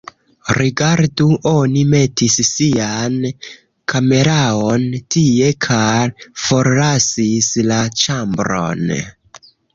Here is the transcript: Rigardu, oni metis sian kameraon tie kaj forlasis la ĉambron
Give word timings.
Rigardu, 0.57 1.25
oni 1.49 1.83
metis 1.91 2.37
sian 2.51 3.19
kameraon 3.93 4.87
tie 5.17 5.53
kaj 5.67 6.03
forlasis 6.47 7.53
la 7.71 7.81
ĉambron 8.03 8.93